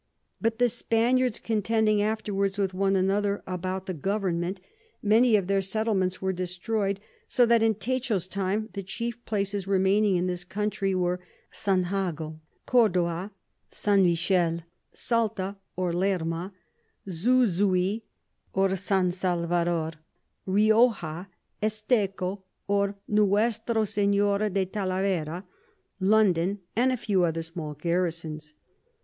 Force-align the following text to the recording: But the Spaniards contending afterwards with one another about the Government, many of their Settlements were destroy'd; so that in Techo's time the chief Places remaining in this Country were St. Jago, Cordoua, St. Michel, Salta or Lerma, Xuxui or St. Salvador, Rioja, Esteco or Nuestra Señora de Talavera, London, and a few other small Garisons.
But 0.41 0.57
the 0.57 0.67
Spaniards 0.67 1.37
contending 1.37 2.01
afterwards 2.01 2.57
with 2.57 2.73
one 2.73 2.95
another 2.95 3.43
about 3.45 3.85
the 3.85 3.93
Government, 3.93 4.59
many 5.03 5.35
of 5.35 5.45
their 5.45 5.61
Settlements 5.61 6.19
were 6.19 6.33
destroy'd; 6.33 6.99
so 7.27 7.45
that 7.45 7.61
in 7.61 7.75
Techo's 7.75 8.27
time 8.27 8.69
the 8.73 8.81
chief 8.81 9.23
Places 9.25 9.67
remaining 9.67 10.15
in 10.15 10.25
this 10.25 10.43
Country 10.43 10.95
were 10.95 11.19
St. 11.51 11.91
Jago, 11.91 12.39
Cordoua, 12.67 13.29
St. 13.69 14.01
Michel, 14.01 14.61
Salta 14.91 15.57
or 15.75 15.93
Lerma, 15.93 16.51
Xuxui 17.07 18.01
or 18.53 18.75
St. 18.75 19.13
Salvador, 19.13 19.91
Rioja, 20.47 21.27
Esteco 21.61 22.41
or 22.67 22.95
Nuestra 23.07 23.75
Señora 23.83 24.51
de 24.51 24.65
Talavera, 24.65 25.43
London, 25.99 26.57
and 26.75 26.91
a 26.91 26.97
few 26.97 27.23
other 27.23 27.43
small 27.43 27.75
Garisons. 27.75 28.55